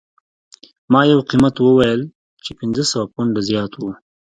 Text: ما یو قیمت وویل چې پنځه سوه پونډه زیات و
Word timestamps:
ما 0.91 1.01
یو 1.11 1.19
قیمت 1.29 1.55
وویل 1.59 2.01
چې 2.43 2.51
پنځه 2.59 2.83
سوه 2.91 3.05
پونډه 3.13 3.41
زیات 3.49 3.71
و 3.77 3.81